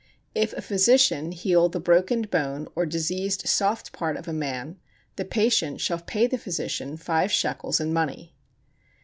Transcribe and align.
If 0.33 0.53
a 0.53 0.63
physician 0.63 1.31
heal 1.31 1.69
the 1.69 1.79
broken 1.79 2.23
bone 2.23 2.67
or 2.75 2.87
diseased 2.87 3.47
soft 3.47 3.91
part 3.91 4.17
of 4.17 4.27
a 4.27 4.33
man, 4.33 4.79
the 5.15 5.23
patient 5.23 5.79
shall 5.79 5.99
pay 5.99 6.25
the 6.25 6.39
physician 6.39 6.97
five 6.97 7.31
shekels 7.31 7.79
in 7.79 7.93
money. 7.93 8.33